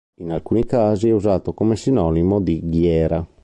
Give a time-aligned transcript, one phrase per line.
[0.21, 3.23] In alcuni casi è usato come sinonimo di ghiera.